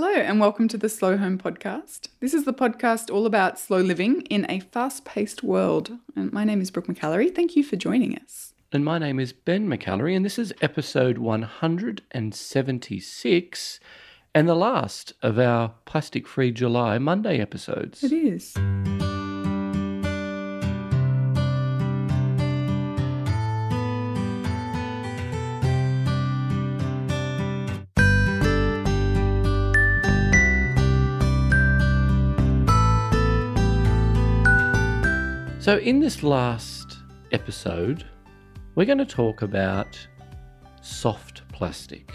Hello, 0.00 0.14
and 0.14 0.38
welcome 0.38 0.68
to 0.68 0.78
the 0.78 0.88
Slow 0.88 1.16
Home 1.16 1.38
Podcast. 1.38 2.06
This 2.20 2.32
is 2.32 2.44
the 2.44 2.54
podcast 2.54 3.12
all 3.12 3.26
about 3.26 3.58
slow 3.58 3.80
living 3.80 4.20
in 4.30 4.48
a 4.48 4.60
fast 4.60 5.04
paced 5.04 5.42
world. 5.42 5.90
And 6.14 6.32
my 6.32 6.44
name 6.44 6.60
is 6.60 6.70
Brooke 6.70 6.86
McAlary. 6.86 7.34
Thank 7.34 7.56
you 7.56 7.64
for 7.64 7.74
joining 7.74 8.16
us. 8.16 8.54
And 8.70 8.84
my 8.84 9.00
name 9.00 9.18
is 9.18 9.32
Ben 9.32 9.66
McAlary, 9.66 10.14
and 10.14 10.24
this 10.24 10.38
is 10.38 10.54
episode 10.62 11.18
176 11.18 13.80
and 14.36 14.48
the 14.48 14.54
last 14.54 15.14
of 15.20 15.36
our 15.36 15.74
plastic 15.84 16.28
free 16.28 16.52
July 16.52 16.98
Monday 16.98 17.40
episodes. 17.40 18.04
It 18.04 18.12
is. 18.12 18.54
So, 35.68 35.76
in 35.76 36.00
this 36.00 36.22
last 36.22 36.96
episode, 37.30 38.06
we're 38.74 38.86
going 38.86 38.96
to 38.96 39.04
talk 39.04 39.42
about 39.42 39.98
soft 40.80 41.46
plastic. 41.52 42.10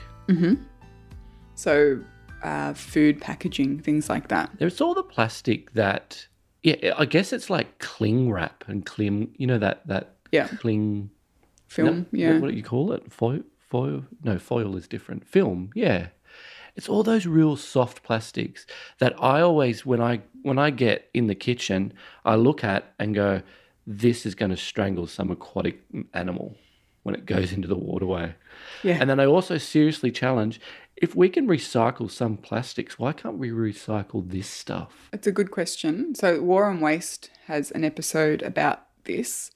So, 1.53 2.03
uh, 2.41 2.73
food 2.73 3.21
packaging, 3.21 3.79
things 3.81 4.09
like 4.09 4.27
that. 4.29 4.49
There's 4.57 4.81
all 4.81 4.95
the 4.95 5.03
plastic 5.03 5.71
that, 5.73 6.25
yeah, 6.63 6.95
I 6.97 7.05
guess 7.05 7.31
it's 7.31 7.51
like 7.51 7.77
cling 7.77 8.31
wrap 8.31 8.63
and 8.65 8.83
cling, 8.87 9.35
you 9.37 9.45
know, 9.45 9.59
that, 9.59 9.85
that 9.85 10.15
Yeah. 10.31 10.47
cling, 10.47 11.11
Film, 11.67 12.07
no, 12.11 12.19
yeah. 12.19 12.39
What 12.39 12.49
do 12.49 12.57
you 12.57 12.63
call 12.63 12.91
it? 12.91 13.13
Foil? 13.13 13.41
Foil? 13.69 14.03
No, 14.23 14.39
foil 14.39 14.75
is 14.77 14.87
different. 14.87 15.27
Film, 15.27 15.69
yeah. 15.75 16.07
It's 16.75 16.89
all 16.89 17.03
those 17.03 17.25
real 17.25 17.55
soft 17.55 18.03
plastics 18.03 18.65
that 18.99 19.13
I 19.21 19.41
always, 19.41 19.85
when 19.85 20.01
I 20.01 20.21
when 20.41 20.57
I 20.57 20.71
get 20.71 21.09
in 21.13 21.27
the 21.27 21.35
kitchen, 21.35 21.93
I 22.25 22.35
look 22.35 22.63
at 22.63 22.93
and 22.97 23.13
go, 23.13 23.41
"This 23.85 24.25
is 24.25 24.35
going 24.35 24.51
to 24.51 24.57
strangle 24.57 25.07
some 25.07 25.29
aquatic 25.31 25.81
animal 26.13 26.57
when 27.03 27.15
it 27.15 27.25
goes 27.25 27.53
into 27.53 27.67
the 27.67 27.75
waterway." 27.75 28.35
Yeah. 28.81 28.97
And 28.99 29.09
then 29.09 29.19
I 29.19 29.25
also 29.25 29.57
seriously 29.57 30.11
challenge: 30.11 30.59
if 30.95 31.15
we 31.15 31.29
can 31.29 31.47
recycle 31.47 32.09
some 32.09 32.37
plastics, 32.37 32.97
why 32.97 33.13
can't 33.13 33.37
we 33.37 33.49
recycle 33.49 34.29
this 34.29 34.47
stuff? 34.47 35.09
It's 35.11 35.27
a 35.27 35.31
good 35.31 35.51
question. 35.51 36.15
So, 36.15 36.41
War 36.41 36.65
on 36.65 36.79
Waste 36.79 37.29
has 37.47 37.71
an 37.71 37.83
episode 37.83 38.41
about 38.41 38.83
this. 39.03 39.51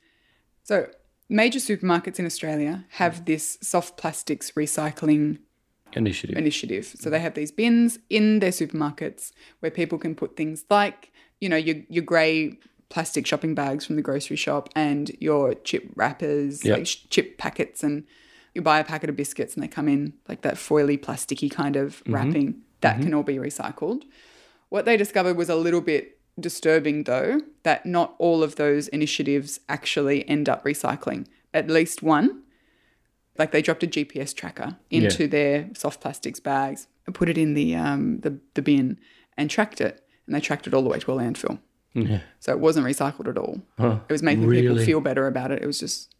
So, 0.63 0.87
major 1.29 1.59
supermarkets 1.59 2.19
in 2.19 2.25
Australia 2.25 2.85
have 2.89 3.19
hmm. 3.19 3.23
this 3.25 3.57
soft 3.61 3.97
plastics 3.97 4.51
recycling 4.51 5.39
Initiative. 5.93 6.37
initiative. 6.37 6.85
So 6.85 7.07
mm. 7.07 7.11
they 7.11 7.19
have 7.19 7.33
these 7.33 7.51
bins 7.51 7.99
in 8.09 8.39
their 8.39 8.51
supermarkets 8.51 9.31
where 9.59 9.71
people 9.71 9.97
can 9.97 10.15
put 10.15 10.35
things 10.35 10.65
like, 10.69 11.11
you 11.39 11.49
know, 11.49 11.55
your 11.55 11.77
your 11.89 12.03
grey 12.03 12.57
plastic 12.89 13.27
shopping 13.27 13.53
bags 13.53 13.85
from 13.85 13.95
the 13.95 14.01
grocery 14.01 14.37
shop 14.37 14.69
and 14.75 15.11
your 15.19 15.53
chip 15.53 15.89
wrappers, 15.95 16.63
Yep. 16.63 16.77
like 16.77 16.87
chip 16.87 17.37
packets, 17.37 17.83
and 17.83 18.05
you 18.53 18.61
buy 18.61 18.79
a 18.79 18.83
packet 18.83 19.09
of 19.09 19.15
biscuits 19.15 19.55
and 19.55 19.63
they 19.63 19.67
come 19.67 19.87
in 19.87 20.13
like 20.27 20.41
that 20.41 20.55
foily, 20.55 20.97
plasticky 20.99 21.49
kind 21.51 21.75
of 21.75 21.97
mm-hmm. 21.97 22.13
wrapping. 22.13 22.61
That 22.81 22.95
mm-hmm. 22.95 23.03
can 23.03 23.13
all 23.13 23.23
be 23.23 23.35
recycled. 23.35 24.03
What 24.69 24.85
they 24.85 24.97
discovered 24.97 25.37
was 25.37 25.49
a 25.49 25.55
little 25.55 25.81
bit 25.81 26.19
disturbing, 26.39 27.03
though, 27.03 27.41
that 27.63 27.85
not 27.85 28.15
all 28.19 28.43
of 28.43 28.55
those 28.55 28.87
initiatives 28.89 29.59
actually 29.67 30.27
end 30.29 30.47
up 30.47 30.63
recycling. 30.63 31.25
At 31.53 31.69
least 31.69 32.03
one, 32.03 32.43
like 33.37 33.51
they 33.51 33.61
dropped 33.61 33.83
a 33.83 33.87
GPS 33.87 34.33
tracker 34.35 34.77
into 34.89 35.27
their 35.27 35.69
soft 35.73 36.01
plastics 36.01 36.39
bags 36.39 36.87
and 37.05 37.15
put 37.15 37.29
it 37.29 37.37
in 37.37 37.53
the 37.53 37.75
um, 37.75 38.19
the, 38.21 38.39
the 38.53 38.61
bin 38.61 38.99
and 39.37 39.49
tracked 39.49 39.81
it, 39.81 40.03
and 40.25 40.35
they 40.35 40.41
tracked 40.41 40.67
it 40.67 40.73
all 40.73 40.81
the 40.81 40.89
way 40.89 40.99
to 40.99 41.11
a 41.11 41.15
landfill. 41.15 41.59
Yeah. 41.93 42.19
So 42.39 42.51
it 42.51 42.59
wasn't 42.59 42.85
recycled 42.85 43.27
at 43.27 43.37
all. 43.37 43.61
It 44.07 44.11
was 44.11 44.21
making 44.23 44.49
people 44.49 44.77
feel 44.77 45.01
better 45.01 45.27
about 45.27 45.51
it. 45.51 45.63
It 45.63 45.65
was 45.65 45.79
just, 45.79 46.13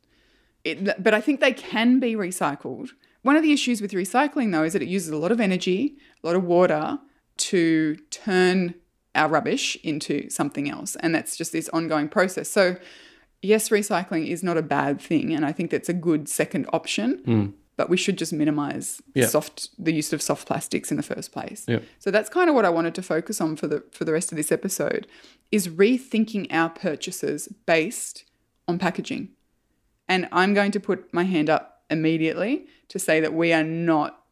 it, 0.63 1.03
but 1.03 1.13
I 1.13 1.21
think 1.21 1.39
they 1.39 1.53
can 1.53 1.99
be 1.99 2.15
recycled. 2.15 2.89
One 3.21 3.35
of 3.35 3.43
the 3.43 3.51
issues 3.51 3.81
with 3.81 3.91
recycling, 3.91 4.51
though, 4.51 4.63
is 4.63 4.73
that 4.73 4.81
it 4.81 4.87
uses 4.87 5.09
a 5.09 5.17
lot 5.17 5.31
of 5.31 5.39
energy, 5.39 5.97
a 6.23 6.27
lot 6.27 6.35
of 6.35 6.43
water 6.43 6.99
to 7.37 7.95
turn 8.09 8.73
our 9.13 9.27
rubbish 9.27 9.77
into 9.83 10.29
something 10.29 10.69
else. 10.69 10.95
And 10.97 11.13
that's 11.13 11.35
just 11.37 11.51
this 11.51 11.69
ongoing 11.69 12.07
process. 12.09 12.49
So, 12.49 12.77
yes, 13.41 13.69
recycling 13.69 14.27
is 14.27 14.43
not 14.43 14.57
a 14.57 14.61
bad 14.61 15.01
thing. 15.01 15.33
And 15.33 15.45
I 15.45 15.51
think 15.51 15.71
that's 15.71 15.89
a 15.89 15.93
good 15.93 16.27
second 16.29 16.67
option. 16.73 17.21
Hmm. 17.25 17.45
But 17.75 17.91
we 17.91 17.97
should 17.97 18.17
just 18.17 18.33
minimize. 18.33 19.03
Yeah. 19.13 19.27
soft 19.27 19.69
the 19.77 19.93
use 19.93 20.11
of 20.11 20.19
soft 20.19 20.47
plastics 20.47 20.89
in 20.89 20.97
the 20.97 21.03
first 21.03 21.31
place. 21.31 21.63
Yeah. 21.67 21.79
So 21.99 22.09
that's 22.09 22.27
kind 22.27 22.49
of 22.49 22.55
what 22.55 22.65
I 22.65 22.69
wanted 22.69 22.95
to 22.95 23.03
focus 23.03 23.39
on 23.39 23.55
for 23.55 23.67
the 23.67 23.83
for 23.91 24.03
the 24.03 24.13
rest 24.13 24.31
of 24.31 24.35
this 24.35 24.51
episode 24.51 25.05
is 25.51 25.67
rethinking 25.67 26.47
our 26.51 26.69
purchases 26.69 27.47
based 27.67 28.23
on 28.67 28.79
packaging. 28.79 29.29
And 30.09 30.27
I'm 30.31 30.55
going 30.55 30.71
to 30.71 30.79
put 30.79 31.13
my 31.13 31.23
hand 31.23 31.51
up 31.51 31.83
immediately 31.91 32.65
to 32.89 32.97
say 32.97 33.19
that 33.19 33.33
we 33.33 33.53
are 33.53 33.63
not 33.63 34.23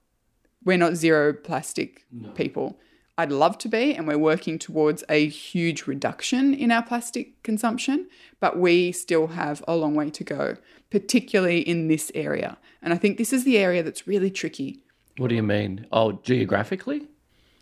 we're 0.64 0.78
not 0.78 0.96
zero 0.96 1.32
plastic 1.32 2.04
people. 2.34 2.80
I'd 3.18 3.32
love 3.32 3.58
to 3.60 3.70
be, 3.70 3.94
and 3.94 4.08
we're 4.08 4.18
working 4.18 4.60
towards 4.60 5.04
a 5.08 5.28
huge 5.28 5.88
reduction 5.88 6.54
in 6.54 6.70
our 6.70 6.84
plastic 6.84 7.42
consumption, 7.44 8.08
but 8.42 8.60
we 8.60 8.92
still 8.92 9.28
have 9.28 9.64
a 9.68 9.76
long 9.76 9.96
way 9.96 10.10
to 10.10 10.24
go, 10.24 10.58
particularly 10.90 11.60
in 11.60 11.88
this 11.88 12.12
area. 12.14 12.58
And 12.82 12.94
I 12.94 12.98
think 12.98 13.18
this 13.18 13.32
is 13.32 13.46
the 13.46 13.58
area 13.58 13.84
that's 13.84 14.06
really 14.06 14.30
tricky. 14.30 14.82
What 15.18 15.30
do 15.30 15.36
you 15.36 15.44
mean? 15.44 15.88
Oh, 15.94 16.20
geographically, 16.24 17.08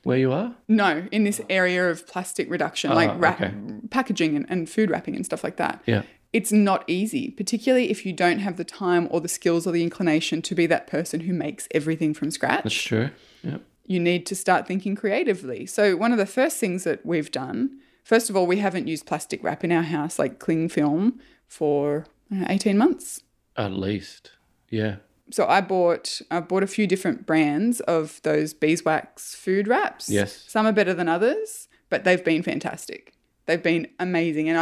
where 0.01 0.17
you 0.17 0.31
are? 0.31 0.55
No, 0.67 1.07
in 1.11 1.23
this 1.23 1.39
area 1.51 1.87
of 1.87 2.07
plastic 2.07 2.49
reduction, 2.49 2.91
ah, 2.91 2.95
like 2.95 3.11
wrap, 3.17 3.39
okay. 3.39 3.53
packaging 3.91 4.35
and, 4.35 4.47
and 4.49 4.67
food 4.67 4.89
wrapping 4.89 5.15
and 5.15 5.23
stuff 5.23 5.43
like 5.43 5.57
that. 5.57 5.83
Yeah. 5.85 6.01
It's 6.33 6.51
not 6.51 6.83
easy, 6.87 7.29
particularly 7.29 7.91
if 7.91 8.07
you 8.07 8.11
don't 8.11 8.39
have 8.39 8.57
the 8.57 8.63
time 8.63 9.07
or 9.11 9.21
the 9.21 9.27
skills 9.27 9.67
or 9.67 9.71
the 9.71 9.83
inclination 9.83 10.41
to 10.41 10.55
be 10.55 10.65
that 10.65 10.87
person 10.87 11.19
who 11.21 11.33
makes 11.33 11.67
everything 11.69 12.15
from 12.15 12.31
scratch. 12.31 12.63
That's 12.63 12.81
true. 12.81 13.11
Yeah. 13.43 13.57
You 13.85 13.99
need 13.99 14.25
to 14.27 14.35
start 14.35 14.67
thinking 14.67 14.95
creatively. 14.95 15.65
So, 15.65 15.95
one 15.95 16.11
of 16.11 16.17
the 16.17 16.25
first 16.25 16.57
things 16.57 16.83
that 16.85 17.05
we've 17.05 17.31
done, 17.31 17.79
first 18.03 18.29
of 18.29 18.35
all, 18.35 18.47
we 18.47 18.57
haven't 18.57 18.87
used 18.87 19.05
plastic 19.05 19.43
wrap 19.43 19.63
in 19.63 19.71
our 19.71 19.83
house, 19.83 20.17
like 20.19 20.39
cling 20.39 20.69
film, 20.69 21.19
for 21.47 22.05
know, 22.29 22.45
18 22.49 22.77
months. 22.77 23.23
At 23.55 23.73
least. 23.73 24.31
Yeah. 24.69 24.97
So 25.31 25.47
I 25.47 25.61
bought 25.61 26.21
I 26.29 26.39
bought 26.39 26.63
a 26.63 26.67
few 26.67 26.85
different 26.87 27.25
brands 27.25 27.79
of 27.81 28.19
those 28.23 28.53
beeswax 28.53 29.35
food 29.35 29.67
wraps. 29.67 30.09
Yes. 30.09 30.43
Some 30.47 30.65
are 30.65 30.71
better 30.71 30.93
than 30.93 31.07
others, 31.07 31.67
but 31.89 32.03
they've 32.03 32.23
been 32.23 32.43
fantastic. 32.43 33.13
They've 33.45 33.61
been 33.61 33.87
amazing 33.99 34.49
and 34.49 34.57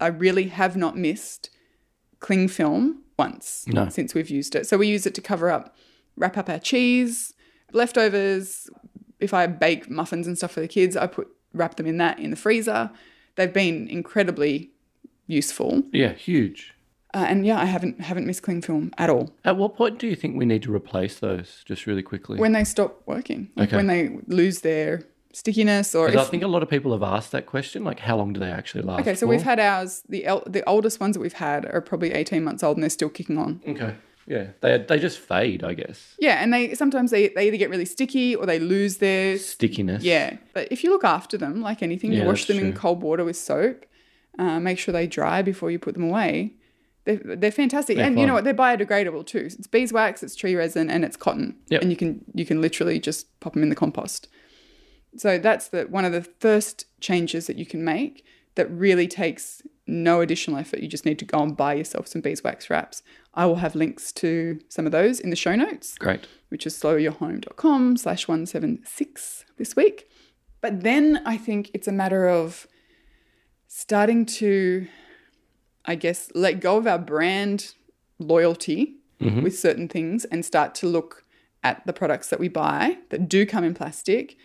I 0.00 0.04
I 0.04 0.08
really 0.08 0.48
have 0.48 0.76
not 0.76 0.96
missed 0.96 1.50
cling 2.20 2.48
film 2.48 3.02
once 3.18 3.64
No. 3.68 3.88
since 3.88 4.14
we've 4.14 4.30
used 4.30 4.54
it. 4.54 4.66
So 4.66 4.78
we 4.78 4.86
use 4.88 5.06
it 5.06 5.14
to 5.14 5.20
cover 5.20 5.50
up 5.50 5.76
wrap 6.16 6.36
up 6.36 6.48
our 6.48 6.58
cheese, 6.58 7.34
leftovers. 7.72 8.68
If 9.20 9.34
I 9.34 9.46
bake 9.46 9.90
muffins 9.90 10.26
and 10.26 10.36
stuff 10.36 10.52
for 10.52 10.60
the 10.60 10.68
kids, 10.68 10.96
I 10.96 11.06
put 11.06 11.28
wrap 11.52 11.76
them 11.76 11.86
in 11.86 11.96
that 11.98 12.18
in 12.18 12.30
the 12.30 12.36
freezer. 12.36 12.90
They've 13.36 13.52
been 13.52 13.88
incredibly 13.88 14.70
useful. 15.26 15.82
Yeah. 15.92 16.12
Huge. 16.12 16.74
Uh, 17.14 17.24
and 17.26 17.46
yeah, 17.46 17.58
I 17.60 17.64
haven't 17.64 18.00
haven't 18.00 18.26
missed 18.26 18.42
cling 18.42 18.60
film 18.62 18.92
at 18.98 19.08
all. 19.08 19.30
At 19.44 19.56
what 19.56 19.74
point 19.76 19.98
do 19.98 20.06
you 20.06 20.14
think 20.14 20.36
we 20.36 20.44
need 20.44 20.62
to 20.64 20.74
replace 20.74 21.18
those? 21.20 21.62
Just 21.64 21.86
really 21.86 22.02
quickly. 22.02 22.38
when 22.38 22.52
they 22.52 22.64
stop 22.64 23.02
working, 23.06 23.50
like 23.56 23.68
Okay. 23.70 23.76
when 23.76 23.86
they 23.86 24.18
lose 24.26 24.60
their 24.60 25.02
stickiness, 25.32 25.94
or 25.94 26.08
if, 26.08 26.16
I 26.16 26.24
think 26.24 26.42
a 26.42 26.48
lot 26.48 26.62
of 26.62 26.68
people 26.68 26.92
have 26.92 27.02
asked 27.02 27.32
that 27.32 27.46
question. 27.46 27.82
Like, 27.82 27.98
how 28.00 28.16
long 28.18 28.34
do 28.34 28.40
they 28.40 28.50
actually 28.50 28.82
last? 28.82 29.00
okay, 29.00 29.14
so 29.14 29.20
for? 29.26 29.30
we've 29.30 29.42
had 29.42 29.58
ours. 29.58 30.02
The 30.08 30.26
el- 30.26 30.42
the 30.46 30.62
oldest 30.68 31.00
ones 31.00 31.14
that 31.16 31.20
we've 31.20 31.32
had 31.32 31.64
are 31.64 31.80
probably 31.80 32.12
eighteen 32.12 32.44
months 32.44 32.62
old, 32.62 32.76
and 32.76 32.82
they're 32.82 32.90
still 32.90 33.08
kicking 33.08 33.38
on. 33.38 33.62
Okay. 33.66 33.94
Yeah. 34.28 34.48
They 34.60 34.78
they 34.78 34.98
just 34.98 35.18
fade, 35.18 35.64
I 35.64 35.74
guess. 35.74 36.14
Yeah, 36.20 36.42
and 36.42 36.52
they 36.52 36.74
sometimes 36.74 37.10
they, 37.10 37.28
they 37.28 37.48
either 37.48 37.56
get 37.56 37.70
really 37.70 37.84
sticky 37.86 38.36
or 38.36 38.46
they 38.46 38.58
lose 38.60 38.98
their 38.98 39.38
Stickiness. 39.38 40.04
yeah. 40.04 40.36
But 40.54 40.68
if 40.70 40.84
you 40.84 40.90
look 40.90 41.04
after 41.04 41.36
them, 41.38 41.60
like 41.62 41.82
anything, 41.82 42.12
you 42.12 42.20
Yeah, 42.20 42.26
wash 42.26 42.44
them 42.44 42.58
in 42.58 42.72
cold 42.74 43.02
water 43.02 43.24
with 43.24 43.36
soap. 43.36 43.86
Uh, 44.38 44.60
make 44.60 44.78
sure 44.78 44.92
they 44.92 45.06
dry 45.08 45.42
before 45.42 45.70
you 45.70 45.78
put 45.80 45.94
them 45.94 46.04
away. 46.04 46.54
They're, 47.04 47.36
they're 47.36 47.50
fantastic, 47.50 47.96
They're 47.96 48.06
and 48.06 48.20
you 48.20 48.26
know 48.26 48.34
what? 48.34 48.44
They're 48.44 48.52
biodegradable 48.54 49.26
too. 49.26 49.38
It's 49.46 49.66
beeswax, 49.66 50.22
it's 50.22 50.36
tree 50.36 50.54
resin, 50.54 50.90
and 50.90 51.04
it's 51.06 51.16
cotton. 51.16 51.56
Yep. 51.70 51.80
And 51.82 51.90
you 51.90 51.96
can 51.96 52.22
you 52.34 52.44
can 52.44 52.60
literally 52.60 53.00
just 53.00 53.40
pop 53.40 53.54
them 53.54 53.62
in 53.62 53.70
the 53.70 53.74
compost. 53.74 54.28
So 55.16 55.38
that's 55.38 55.68
the 55.68 55.84
one 55.84 56.04
of 56.04 56.12
the 56.12 56.22
first 56.22 56.84
changes 57.00 57.46
that 57.46 57.56
you 57.56 57.64
can 57.64 57.82
make 57.82 58.24
that 58.58 58.68
really 58.72 59.06
takes 59.06 59.62
no 59.86 60.20
additional 60.20 60.58
effort. 60.58 60.80
You 60.80 60.88
just 60.88 61.06
need 61.06 61.18
to 61.20 61.24
go 61.24 61.40
and 61.40 61.56
buy 61.56 61.74
yourself 61.74 62.08
some 62.08 62.20
beeswax 62.20 62.68
wraps. 62.68 63.04
I 63.34 63.46
will 63.46 63.56
have 63.56 63.76
links 63.76 64.10
to 64.14 64.58
some 64.68 64.84
of 64.84 64.90
those 64.90 65.20
in 65.20 65.30
the 65.30 65.36
show 65.36 65.54
notes 65.54 65.96
Great. 65.96 66.26
which 66.48 66.66
is 66.66 66.76
slowyourhome.com 66.76 67.96
slash 67.96 68.26
176 68.26 69.44
this 69.58 69.76
week. 69.76 70.10
But 70.60 70.82
then 70.82 71.22
I 71.24 71.36
think 71.36 71.70
it's 71.72 71.86
a 71.86 71.92
matter 71.92 72.28
of 72.28 72.66
starting 73.68 74.26
to, 74.26 74.88
I 75.84 75.94
guess, 75.94 76.32
let 76.34 76.60
go 76.60 76.78
of 76.78 76.88
our 76.88 76.98
brand 76.98 77.74
loyalty 78.18 78.96
mm-hmm. 79.20 79.42
with 79.42 79.56
certain 79.56 79.88
things 79.88 80.24
and 80.24 80.44
start 80.44 80.74
to 80.76 80.88
look 80.88 81.24
at 81.62 81.86
the 81.86 81.92
products 81.92 82.28
that 82.30 82.40
we 82.40 82.48
buy 82.48 82.98
that 83.10 83.28
do 83.28 83.46
come 83.46 83.62
in 83.62 83.74
plastic 83.74 84.36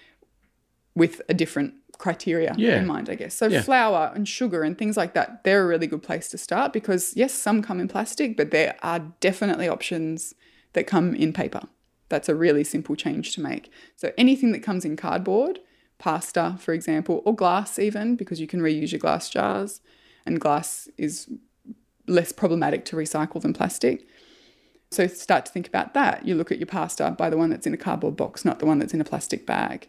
with 0.96 1.20
a 1.28 1.34
different 1.34 1.74
criteria 2.04 2.54
Yeah. 2.58 2.80
in 2.82 2.86
mind, 2.86 3.10
I 3.10 3.16
guess. 3.16 3.34
So 3.34 3.48
Yeah. 3.48 3.62
flour 3.62 4.12
and 4.16 4.28
sugar 4.28 4.62
and 4.64 4.78
things 4.78 4.98
like 4.98 5.14
that, 5.14 5.28
they're 5.46 5.64
a 5.64 5.68
really 5.74 5.88
good 5.88 6.04
place 6.04 6.28
to 6.34 6.38
start 6.38 6.74
because 6.74 7.04
yes, 7.16 7.34
some 7.34 7.62
come 7.62 7.80
in 7.80 7.88
plastic, 7.88 8.36
but 8.36 8.52
there 8.52 8.76
are 8.84 9.00
definitely 9.22 9.70
options 9.70 10.36
that 10.74 10.86
come 10.86 11.16
in 11.16 11.32
paper. 11.32 11.62
That's 12.10 12.28
a 12.28 12.36
really 12.36 12.66
simple 12.66 12.96
change 12.98 13.34
to 13.36 13.42
make. 13.42 13.72
So 13.96 14.12
anything 14.18 14.52
that 14.52 14.64
comes 14.70 14.84
in 14.84 14.98
cardboard, 14.98 15.60
pasta, 15.98 16.58
for 16.60 16.74
example, 16.74 17.22
or 17.26 17.34
glass 17.34 17.80
even, 17.80 18.18
because 18.18 18.42
you 18.42 18.48
can 18.48 18.60
reuse 18.60 18.92
your 18.92 19.00
glass 19.00 19.30
jars, 19.30 19.80
and 20.26 20.42
glass 20.42 20.90
is 20.98 21.30
less 22.06 22.34
problematic 22.34 22.84
to 22.86 22.98
recycle 22.98 23.42
than 23.42 23.54
plastic. 23.54 24.06
So 24.92 25.08
start 25.08 25.46
to 25.46 25.52
think 25.54 25.68
about 25.74 25.94
that. 25.94 26.28
You 26.28 26.36
look 26.36 26.52
at 26.52 26.60
your 26.60 26.68
pasta, 26.68 27.10
buy 27.12 27.30
the 27.30 27.38
one 27.38 27.50
that's 27.50 27.66
in 27.66 27.74
a 27.74 27.84
cardboard 27.88 28.18
box, 28.18 28.44
not 28.44 28.60
the 28.60 28.66
one 28.66 28.80
that's 28.80 28.94
in 28.94 29.02
a 29.02 29.06
plastic 29.06 29.46
bag. 29.46 29.88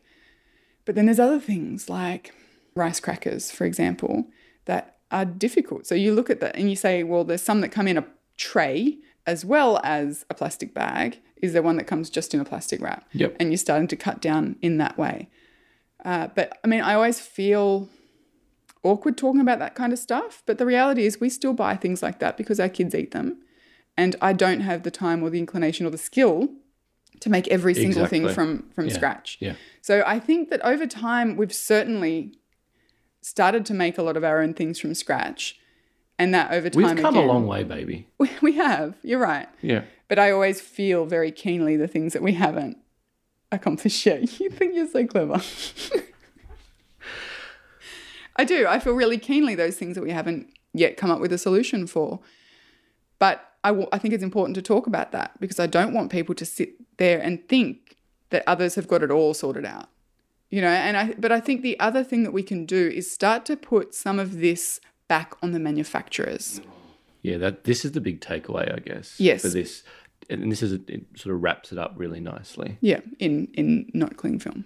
But 0.84 0.94
then 0.94 1.06
there's 1.06 1.20
other 1.20 1.40
things 1.40 1.88
like 1.88 2.34
rice 2.74 3.00
crackers, 3.00 3.50
for 3.50 3.64
example, 3.64 4.26
that 4.66 4.96
are 5.10 5.24
difficult. 5.24 5.86
So 5.86 5.94
you 5.94 6.14
look 6.14 6.30
at 6.30 6.40
that 6.40 6.56
and 6.56 6.68
you 6.68 6.76
say, 6.76 7.02
well, 7.02 7.24
there's 7.24 7.42
some 7.42 7.60
that 7.60 7.70
come 7.70 7.88
in 7.88 7.98
a 7.98 8.04
tray 8.36 8.98
as 9.26 9.44
well 9.44 9.80
as 9.84 10.26
a 10.28 10.34
plastic 10.34 10.74
bag. 10.74 11.20
Is 11.36 11.52
there 11.52 11.62
one 11.62 11.76
that 11.76 11.86
comes 11.86 12.10
just 12.10 12.34
in 12.34 12.40
a 12.40 12.44
plastic 12.44 12.80
wrap? 12.80 13.08
Yep. 13.12 13.36
And 13.40 13.50
you're 13.50 13.58
starting 13.58 13.88
to 13.88 13.96
cut 13.96 14.20
down 14.20 14.56
in 14.60 14.78
that 14.78 14.98
way. 14.98 15.28
Uh, 16.04 16.28
but 16.34 16.58
I 16.62 16.68
mean, 16.68 16.80
I 16.80 16.94
always 16.94 17.20
feel 17.20 17.88
awkward 18.82 19.16
talking 19.16 19.40
about 19.40 19.58
that 19.58 19.74
kind 19.74 19.92
of 19.92 19.98
stuff. 19.98 20.42
But 20.46 20.58
the 20.58 20.66
reality 20.66 21.06
is, 21.06 21.20
we 21.20 21.30
still 21.30 21.54
buy 21.54 21.76
things 21.76 22.02
like 22.02 22.18
that 22.18 22.36
because 22.36 22.60
our 22.60 22.68
kids 22.68 22.94
eat 22.94 23.12
them. 23.12 23.38
And 23.96 24.16
I 24.20 24.32
don't 24.32 24.60
have 24.60 24.82
the 24.82 24.90
time 24.90 25.22
or 25.22 25.30
the 25.30 25.38
inclination 25.38 25.86
or 25.86 25.90
the 25.90 25.98
skill 25.98 26.48
to 27.24 27.30
make 27.30 27.48
every 27.48 27.74
single 27.74 28.06
thing 28.06 28.28
from 28.28 28.70
from 28.74 28.86
Yeah. 28.86 28.92
scratch. 28.94 29.38
Yeah. 29.40 29.54
So 29.80 30.02
I 30.06 30.18
think 30.20 30.50
that 30.50 30.60
over 30.62 30.86
time 30.86 31.36
we've 31.36 31.52
certainly 31.54 32.38
started 33.22 33.64
to 33.66 33.74
make 33.74 33.96
a 33.98 34.02
lot 34.02 34.16
of 34.16 34.24
our 34.24 34.40
own 34.42 34.52
things 34.54 34.78
from 34.78 34.94
scratch, 34.94 35.58
and 36.18 36.32
that 36.34 36.52
over 36.52 36.68
time 36.70 36.82
We've 36.82 36.96
come 37.02 37.16
again, 37.16 37.28
a 37.28 37.32
long 37.32 37.46
way, 37.46 37.64
baby. 37.64 38.06
We, 38.18 38.30
we 38.42 38.52
have. 38.52 38.96
You're 39.02 39.18
right. 39.20 39.48
Yeah. 39.62 39.84
But 40.08 40.18
I 40.18 40.30
always 40.30 40.60
feel 40.60 41.06
very 41.06 41.32
keenly 41.32 41.76
the 41.76 41.88
things 41.88 42.12
that 42.12 42.22
we 42.22 42.34
haven't 42.34 42.76
accomplished 43.50 44.04
yet. 44.06 44.20
You 44.40 44.50
think 44.50 44.74
you're 44.74 44.86
so 44.88 45.06
clever. 45.06 45.40
I 48.36 48.44
do. 48.44 48.66
I 48.66 48.78
feel 48.80 48.92
really 48.94 49.18
keenly 49.18 49.54
those 49.54 49.76
things 49.76 49.94
that 49.94 50.02
we 50.02 50.10
haven't 50.10 50.48
yet 50.72 50.96
come 50.96 51.10
up 51.10 51.20
with 51.20 51.32
a 51.32 51.38
solution 51.38 51.86
for. 51.86 52.20
But 53.18 53.48
I, 53.64 53.68
w- 53.68 53.88
I 53.92 53.98
think 53.98 54.14
it's 54.14 54.22
important 54.22 54.54
to 54.56 54.62
talk 54.62 54.86
about 54.86 55.10
that 55.12 55.40
because 55.40 55.58
I 55.58 55.66
don't 55.66 55.92
want 55.94 56.12
people 56.12 56.34
to 56.36 56.44
sit 56.44 56.74
there 56.98 57.20
and 57.20 57.46
think 57.48 57.96
that 58.30 58.44
others 58.46 58.74
have 58.76 58.86
got 58.86 59.02
it 59.02 59.10
all 59.10 59.34
sorted 59.34 59.64
out. 59.64 59.88
You 60.50 60.60
know, 60.60 60.68
and 60.68 60.96
I 60.96 61.14
but 61.18 61.32
I 61.32 61.40
think 61.40 61.62
the 61.62 61.78
other 61.80 62.04
thing 62.04 62.22
that 62.22 62.32
we 62.32 62.42
can 62.44 62.64
do 62.64 62.88
is 62.88 63.10
start 63.10 63.44
to 63.46 63.56
put 63.56 63.94
some 63.94 64.20
of 64.20 64.38
this 64.38 64.78
back 65.08 65.34
on 65.42 65.50
the 65.50 65.58
manufacturers. 65.58 66.60
Yeah, 67.22 67.38
that 67.38 67.64
this 67.64 67.84
is 67.84 67.92
the 67.92 68.00
big 68.00 68.20
takeaway, 68.20 68.72
I 68.72 68.78
guess. 68.78 69.18
Yes. 69.18 69.42
For 69.42 69.48
this, 69.48 69.82
and 70.30 70.52
this 70.52 70.62
is 70.62 70.72
it 70.74 71.06
sort 71.16 71.34
of 71.34 71.42
wraps 71.42 71.72
it 71.72 71.78
up 71.78 71.94
really 71.96 72.20
nicely. 72.20 72.78
Yeah, 72.80 73.00
in 73.18 73.48
in 73.54 73.90
not 73.94 74.16
cling 74.16 74.38
film. 74.38 74.64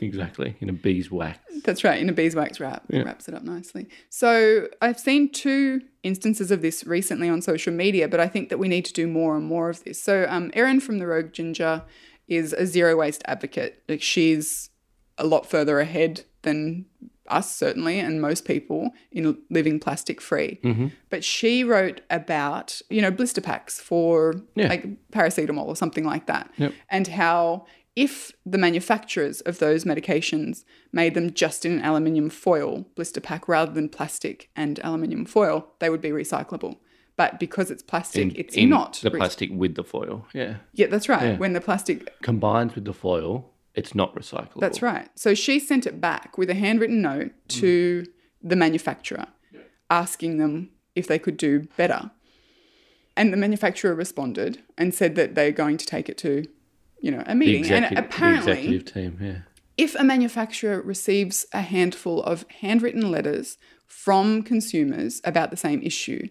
Exactly 0.00 0.56
in 0.60 0.68
a 0.68 0.72
beeswax. 0.72 1.38
That's 1.64 1.82
right, 1.84 2.00
in 2.00 2.08
a 2.08 2.12
beeswax 2.12 2.60
wrap. 2.60 2.84
It 2.88 3.04
wraps 3.04 3.28
it 3.28 3.34
up 3.34 3.42
nicely. 3.42 3.88
So 4.08 4.68
I've 4.80 4.98
seen 5.00 5.30
two 5.30 5.82
instances 6.08 6.50
of 6.50 6.60
this 6.62 6.84
recently 6.84 7.28
on 7.28 7.40
social 7.42 7.72
media, 7.72 8.08
but 8.08 8.18
I 8.18 8.26
think 8.26 8.48
that 8.48 8.58
we 8.58 8.66
need 8.68 8.84
to 8.86 8.92
do 8.92 9.06
more 9.06 9.36
and 9.36 9.46
more 9.46 9.68
of 9.70 9.84
this. 9.84 10.02
So 10.02 10.26
um, 10.28 10.50
Erin 10.54 10.80
from 10.80 10.98
the 10.98 11.06
Rogue 11.06 11.32
Ginger 11.32 11.82
is 12.26 12.52
a 12.52 12.66
zero 12.66 12.96
waste 12.96 13.22
advocate. 13.26 13.82
Like 13.88 14.02
she's 14.02 14.70
a 15.16 15.24
lot 15.24 15.46
further 15.46 15.78
ahead 15.80 16.24
than 16.42 16.86
us, 17.28 17.54
certainly, 17.54 17.98
and 18.00 18.20
most 18.22 18.44
people 18.46 18.90
in 19.12 19.36
living 19.50 19.78
plastic 19.78 20.18
free. 20.20 20.58
But 21.10 21.22
she 21.24 21.62
wrote 21.62 22.00
about, 22.10 22.80
you 22.88 23.02
know, 23.02 23.10
blister 23.10 23.42
packs 23.42 23.78
for 23.80 24.34
Yeah. 24.54 24.68
like 24.68 24.86
paracetamol 25.12 25.66
or 25.66 25.76
something 25.76 26.04
like 26.04 26.26
that, 26.26 26.50
Yep. 26.56 26.72
and 26.90 27.06
how 27.06 27.66
if 27.98 28.30
the 28.46 28.58
manufacturers 28.58 29.40
of 29.40 29.58
those 29.58 29.82
medications 29.82 30.62
made 30.92 31.14
them 31.14 31.34
just 31.34 31.64
in 31.64 31.72
an 31.72 31.84
aluminium 31.84 32.30
foil 32.30 32.86
blister 32.94 33.20
pack 33.20 33.48
rather 33.48 33.72
than 33.72 33.88
plastic 33.88 34.50
and 34.54 34.78
aluminium 34.84 35.24
foil, 35.24 35.66
they 35.80 35.90
would 35.90 36.00
be 36.00 36.10
recyclable. 36.10 36.76
But 37.16 37.40
because 37.40 37.72
it's 37.72 37.82
plastic, 37.82 38.38
it's 38.38 38.54
in 38.54 38.68
not. 38.68 39.00
the 39.02 39.10
re- 39.10 39.18
plastic 39.18 39.50
with 39.52 39.74
the 39.74 39.82
foil. 39.82 40.24
Yeah. 40.32 40.58
yeah, 40.74 40.86
that's 40.86 41.08
right. 41.08 41.22
Yeah. 41.22 41.36
When 41.38 41.54
the 41.54 41.60
plastic 41.60 42.22
combines 42.22 42.76
with 42.76 42.84
the 42.84 42.92
foil, 42.92 43.50
it's 43.74 43.96
not 43.96 44.14
recyclable. 44.14 44.60
That's 44.60 44.80
right. 44.80 45.08
So 45.16 45.34
she 45.34 45.58
sent 45.58 45.84
it 45.84 46.00
back 46.00 46.38
with 46.38 46.48
a 46.50 46.54
handwritten 46.54 47.02
note 47.02 47.32
mm. 47.32 47.60
to 47.60 48.06
the 48.40 48.54
manufacturer 48.54 49.26
asking 49.90 50.38
them 50.38 50.70
if 50.94 51.08
they 51.08 51.18
could 51.18 51.36
do 51.36 51.66
better. 51.76 52.12
And 53.16 53.32
the 53.32 53.36
manufacturer 53.36 53.92
responded 53.92 54.62
and 54.76 54.94
said 54.94 55.16
that 55.16 55.34
they're 55.34 55.50
going 55.50 55.78
to 55.78 55.86
take 55.86 56.08
it 56.08 56.16
to, 56.18 56.44
you 57.00 57.10
know, 57.10 57.22
a 57.26 57.34
meeting. 57.34 57.70
and 57.70 57.96
apparently, 57.96 58.52
executive 58.52 58.92
team. 58.92 59.18
Yeah. 59.20 59.38
if 59.76 59.94
a 59.94 60.04
manufacturer 60.04 60.80
receives 60.80 61.46
a 61.52 61.62
handful 61.62 62.22
of 62.22 62.44
handwritten 62.60 63.10
letters 63.10 63.58
from 63.86 64.42
consumers 64.42 65.20
about 65.24 65.50
the 65.50 65.56
same 65.56 65.82
issue, 65.82 66.28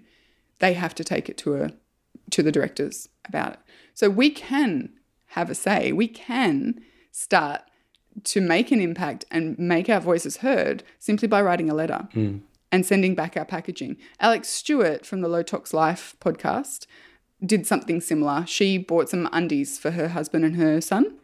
they 0.60 0.74
have 0.74 0.96
to 0.96 1.04
take 1.04 1.30
it 1.30 1.38
to 1.40 1.56
a 1.56 1.72
to 2.30 2.44
the 2.44 2.52
directors 2.52 3.08
about 3.26 3.54
it. 3.54 3.60
So 3.94 4.10
we 4.10 4.30
can 4.30 4.92
have 5.28 5.50
a 5.50 5.56
say. 5.56 5.92
We 5.92 6.08
can 6.08 6.82
start 7.12 7.62
to 8.24 8.42
make 8.42 8.72
an 8.72 8.82
impact 8.82 9.26
and 9.32 9.58
make 9.58 9.90
our 9.90 10.00
voices 10.00 10.38
heard 10.38 10.84
simply 11.00 11.28
by 11.28 11.42
writing 11.42 11.70
a 11.70 11.74
letter 11.74 12.08
hmm. 12.14 12.38
and 12.72 12.86
sending 12.86 13.16
back 13.16 13.38
our 13.38 13.46
packaging. 13.46 13.98
Alexx 14.22 14.46
Stuart 14.46 15.06
from 15.06 15.22
the 15.22 15.28
Low 15.28 15.44
Tox 15.44 15.74
Life 15.74 16.16
podcast 16.20 16.86
did 17.46 17.66
something 17.68 18.02
similar. 18.02 18.46
She 18.48 18.78
bought 18.78 19.10
some 19.10 19.30
undies 19.32 19.78
for 19.80 19.92
her 19.92 20.10
husband 20.10 20.46
and 20.46 20.56
her 20.56 20.82
son, 20.82 21.18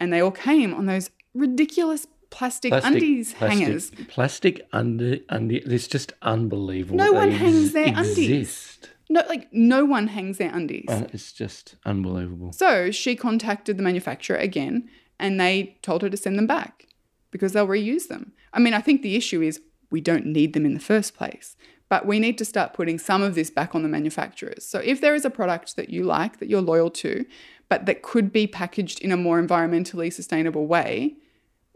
and 0.00 0.12
they 0.12 0.20
all 0.20 0.30
came 0.30 0.72
on 0.74 0.86
those 0.86 1.10
ridiculous 1.34 2.06
plastic, 2.30 2.72
undies 2.72 3.34
plastic, 3.34 3.58
hangers. 3.58 3.90
Plastic 4.08 4.66
under 4.72 5.18
under. 5.28 5.56
It's 5.56 5.86
just 5.86 6.12
unbelievable. 6.22 6.96
No 6.96 7.12
one 7.12 7.30
hangs 7.30 7.72
their 7.72 7.88
undies. 7.88 8.18
exist. 8.18 8.90
No, 9.10 9.22
like 9.28 9.48
no 9.52 9.84
one 9.86 10.08
hangs 10.08 10.36
their 10.38 10.54
undies. 10.54 10.84
Uh, 10.88 11.06
It's 11.12 11.32
just 11.32 11.76
unbelievable. 11.86 12.52
So 12.52 12.90
she 12.90 13.16
contacted 13.16 13.78
the 13.78 13.82
manufacturer 13.82 14.36
again 14.36 14.88
and 15.18 15.40
they 15.40 15.78
told 15.82 16.02
her 16.02 16.10
to 16.10 16.16
send 16.16 16.36
them 16.38 16.46
back 16.46 16.86
because 17.30 17.52
they'll 17.52 17.66
reuse 17.66 18.08
them. 18.08 18.32
I 18.52 18.58
mean, 18.60 18.74
I 18.74 18.80
think 18.82 19.00
the 19.02 19.16
issue 19.16 19.40
is 19.40 19.60
we 19.90 20.00
don't 20.00 20.26
need 20.26 20.52
them 20.52 20.66
in 20.66 20.74
the 20.74 20.80
first 20.80 21.14
place, 21.14 21.56
but 21.88 22.06
we 22.06 22.18
need 22.18 22.36
to 22.38 22.44
start 22.44 22.74
putting 22.74 22.98
some 22.98 23.22
of 23.22 23.34
this 23.34 23.50
back 23.50 23.74
on 23.74 23.82
the 23.82 23.88
manufacturers. 23.88 24.64
So 24.64 24.80
if 24.80 25.00
there 25.00 25.14
is 25.14 25.24
a 25.24 25.30
product 25.30 25.76
that 25.76 25.90
you 25.90 26.04
like, 26.04 26.38
that 26.38 26.48
you're 26.48 26.60
loyal 26.60 26.90
to, 26.90 27.24
but 27.68 27.86
that 27.86 28.02
could 28.02 28.32
be 28.32 28.46
packaged 28.46 29.00
in 29.00 29.12
a 29.12 29.16
more 29.16 29.40
environmentally 29.40 30.12
sustainable 30.12 30.66
way, 30.66 31.16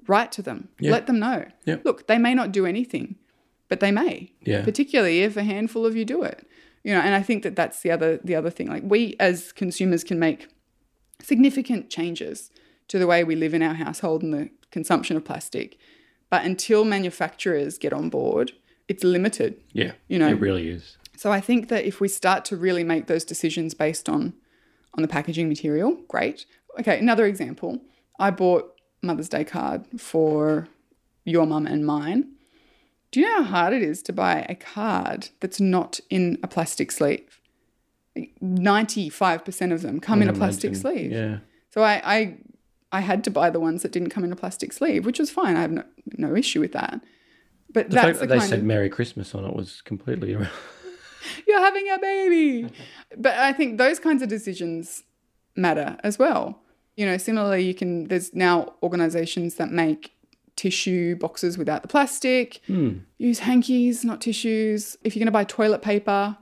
write 0.07 0.33
to 0.33 0.43
them. 0.43 0.69
Let 0.81 1.07
them 1.07 1.19
know. 1.19 1.47
Look, 1.85 2.07
they 2.07 2.19
may 2.19 2.35
not 2.35 2.53
do 2.53 2.67
anything, 2.67 3.17
but 3.69 3.81
they 3.81 3.93
may. 3.93 4.33
Yeah. 4.43 4.63
Particularly 4.65 5.23
if 5.23 5.37
a 5.37 5.45
handful 5.45 5.87
of 5.87 5.97
you 5.97 6.05
do 6.05 6.23
it. 6.23 6.47
You 6.85 6.95
know, 6.95 7.01
and 7.01 7.15
I 7.15 7.23
think 7.23 7.45
that 7.45 7.55
that's 7.55 7.81
the 7.81 7.93
other 7.93 8.19
the 8.25 8.35
other 8.35 8.51
thing. 8.51 8.69
Like 8.69 8.83
we 8.85 9.15
as 9.21 9.53
consumers 9.53 10.03
can 10.03 10.19
make 10.19 10.49
significant 11.23 11.91
changes 11.91 12.51
to 12.89 12.99
the 12.99 13.07
way 13.07 13.23
we 13.23 13.37
live 13.37 13.55
in 13.55 13.63
our 13.63 13.75
household 13.75 14.23
and 14.23 14.35
the 14.35 14.51
consumption 14.73 15.17
of 15.17 15.25
plastic. 15.25 15.79
But 16.33 16.47
until 16.47 16.87
manufacturers 16.87 17.77
get 17.77 17.93
on 17.93 18.09
board, 18.09 18.53
it's 18.89 19.05
limited. 19.05 19.61
Yeah. 19.75 19.93
You 20.09 20.19
know- 20.19 20.29
it 20.31 20.41
really 20.41 20.71
is. 20.71 20.97
So 21.15 21.31
I 21.31 21.41
think 21.43 21.69
that 21.69 21.85
if 21.85 22.01
we 22.01 22.09
start 22.09 22.47
to 22.47 22.57
really 22.57 22.83
make 22.85 23.07
those 23.07 23.23
decisions 23.23 23.75
based 23.75 24.09
on 24.09 24.33
on 24.95 25.03
the 25.03 25.09
packaging 25.09 25.47
material, 25.49 25.99
great. 26.09 26.47
Okay, 26.81 26.99
another 26.99 27.27
example. 27.27 27.83
I 28.19 28.31
bought 28.31 28.65
Mother's 29.03 29.29
Day 29.29 29.45
card 29.45 29.85
for 30.01 30.69
your 31.25 31.45
mum 31.47 31.67
and 31.67 31.85
mine. 31.85 32.21
Do 33.11 33.21
you 33.21 33.27
know 33.27 33.43
how 33.43 33.51
hard 33.57 33.73
it 33.75 33.83
is 33.83 34.03
to 34.05 34.13
buy 34.15 34.47
a 34.49 34.55
card 34.55 35.29
that's 35.41 35.61
not 35.61 36.01
in 36.09 36.39
a 36.43 36.49
plastic 36.49 36.91
sleeve? 36.93 37.41
Ninety-five 38.41 39.45
percent 39.45 39.73
of 39.73 39.83
them 39.83 40.01
come 40.01 40.23
in 40.23 40.29
a 40.31 40.33
plastic 40.33 40.71
Imagine. 40.71 40.81
sleeve. 40.83 41.13
Yeah. 41.13 41.39
So 41.75 41.83
I, 41.83 41.95
I 42.17 42.37
I 42.93 43.01
had 43.01 43.25
to 43.25 43.31
buy 43.31 43.51
the 43.51 43.59
ones 43.61 43.83
that 43.83 43.91
didn't 43.93 44.11
come 44.11 44.23
in 44.25 44.33
a 44.33 44.37
plastic 44.37 44.73
sleeve, 44.73 45.05
which 45.07 45.19
was 45.19 45.31
fine. 45.31 45.57
I 45.57 45.63
have 45.63 45.71
no, 45.73 45.85
no 46.19 46.35
issue 46.37 46.61
with 46.61 46.73
that. 46.73 47.01
But 47.73 47.89
The 47.89 47.95
that's 47.95 48.07
fact 48.07 48.21
the 48.21 48.27
that 48.27 48.39
they 48.41 48.47
said 48.47 48.59
of 48.61 48.65
Merry 48.65 48.91
Christmas 48.91 49.35
on 49.35 49.45
it 49.45 49.57
was 49.57 49.81
completely 49.81 50.33
irrelevant. 50.33 50.55
you're 51.49 51.61
having 51.61 51.89
a 51.91 51.99
baby. 51.99 52.69
but 53.17 53.35
I 53.39 53.53
think 53.55 53.79
those 53.79 53.99
kinds 53.99 54.23
of 54.23 54.29
decisions 54.29 55.05
matter 55.57 55.97
as 56.05 56.19
well. 56.19 56.61
You 56.97 57.07
know, 57.07 57.17
similarly, 57.17 57.63
you 57.65 57.73
can, 57.75 58.09
there's 58.09 58.35
now 58.35 58.75
organizations 58.83 59.55
that 59.55 59.71
make 59.71 60.13
tissue 60.57 61.17
boxes 61.17 61.57
without 61.57 61.81
the 61.81 61.89
plastic. 61.89 62.61
Hmm. 62.67 62.99
Use 63.17 63.39
hankies, 63.39 64.05
not 64.05 64.21
tissues. 64.21 64.99
If 65.03 65.17
you're 65.17 65.21
going 65.21 65.27
to 65.27 65.33
buy 65.33 65.45
toilet 65.45 65.81
paper, 65.81 66.37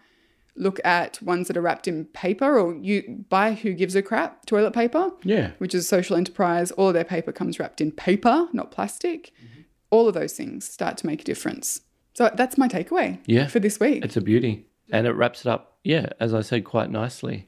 look 0.61 0.79
at 0.85 1.21
ones 1.23 1.49
that 1.49 1.57
are 1.57 1.61
wrapped 1.63 1.89
in 1.89 2.05
paper 2.07 2.59
or 2.59 2.75
you 2.75 3.25
buy 3.29 3.55
who 3.55 3.73
gives 3.73 3.95
a 3.97 4.03
crap 4.03 4.45
toilet 4.47 4.73
paper 4.73 5.11
Yeah. 5.25 5.51
which 5.59 5.75
is 5.75 5.85
a 5.85 5.89
social 5.89 6.17
enterprise 6.17 6.71
all 6.73 6.89
of 6.89 6.95
their 6.95 7.05
paper 7.05 7.33
comes 7.33 7.59
wrapped 7.59 7.81
in 7.81 7.91
paper 7.91 8.47
not 8.53 8.71
plastic 8.71 9.33
mm-hmm. 9.43 9.63
all 9.91 10.07
of 10.07 10.15
those 10.15 10.35
things 10.35 10.69
start 10.69 10.97
to 10.99 11.07
make 11.07 11.23
a 11.23 11.25
difference 11.25 11.81
so 12.15 12.31
that's 12.35 12.59
my 12.59 12.69
takeaway 12.69 13.19
Yeah. 13.27 13.47
for 13.49 13.59
this 13.61 13.81
week 13.81 14.05
It's 14.05 14.17
a 14.17 14.21
beauty. 14.21 14.67
And 14.93 15.07
it 15.07 15.13
wraps 15.13 15.41
it 15.43 15.47
up, 15.47 15.79
yeah, 15.85 16.07
as 16.19 16.35
I 16.35 16.41
said, 16.41 16.65
quite 16.65 16.91
nicely. 16.91 17.47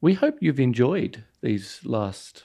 We 0.00 0.14
hope 0.14 0.38
you've 0.40 0.58
enjoyed 0.58 1.24
these 1.42 1.78
last, 1.84 2.44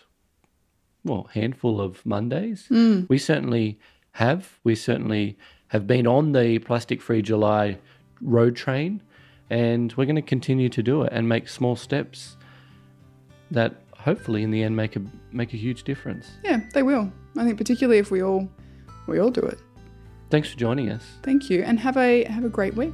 well, 1.06 1.30
handful 1.34 1.80
of 1.80 2.06
Mondays. 2.06 2.68
Mm. 2.70 3.08
We 3.08 3.18
certainly 3.18 3.80
have. 4.12 4.60
We 4.66 4.76
certainly 4.76 5.38
have 5.70 5.88
been 5.88 6.06
on 6.06 6.34
the 6.34 6.60
Plastic 6.60 7.02
Free 7.02 7.22
July 7.22 7.78
road 8.22 8.58
train, 8.58 9.02
and 9.50 9.94
we're 9.94 10.06
going 10.06 10.16
to 10.16 10.22
continue 10.22 10.70
to 10.70 10.82
do 10.84 11.04
it 11.04 11.10
and 11.14 11.28
make 11.30 11.48
small 11.48 11.76
steps 11.76 12.36
that 13.52 13.82
hopefully 13.98 14.44
in 14.44 14.52
the 14.52 14.64
end 14.64 14.76
make 14.76 14.96
a 14.96 15.02
make 15.32 15.54
a 15.54 15.58
huge 15.58 15.84
difference. 15.84 16.32
yeah 16.44 16.60
they 16.74 16.84
will 16.84 17.12
i 17.38 17.44
think 17.44 17.58
particularly 17.58 18.00
if 18.00 18.12
we 18.12 18.22
all 18.22 18.48
we 19.08 19.20
all 19.20 19.32
do 19.32 19.42
it 19.42 19.60
Thanks 20.32 20.50
for 20.50 20.58
joining 20.58 20.90
us. 20.90 21.04
thank 21.24 21.50
you 21.50 21.62
and 21.64 21.80
have 21.80 21.98
a 21.98 22.24
have 22.26 22.44
a 22.44 22.50
great 22.50 22.76
week 22.76 22.94